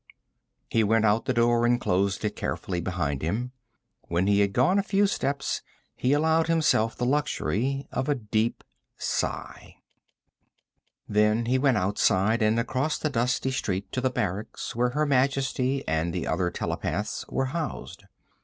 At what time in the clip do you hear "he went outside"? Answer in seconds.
11.45-12.41